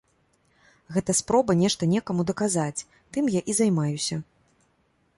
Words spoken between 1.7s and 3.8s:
некаму даказаць, тым я і